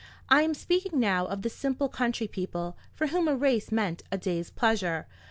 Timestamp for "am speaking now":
0.41-1.27